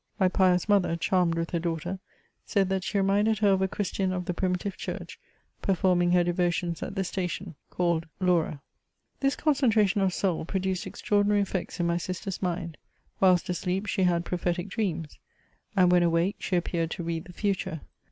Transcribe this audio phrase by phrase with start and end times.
[0.19, 1.99] My pious mother, charmed with her daughter,
[2.43, 5.19] said that she reminded her of a Christian of the Primitive Church,
[5.61, 8.61] performing her devotions at the station, called Laura^,
[9.19, 12.77] This concentration of soul produced extraordinary effects in my sister's mind:
[13.19, 15.19] whilst asleep, she had prophetic dreams;
[15.77, 17.81] and when awake she appeared to read the future.